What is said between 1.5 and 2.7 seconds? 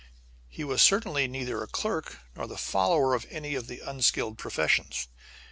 a clerk nor the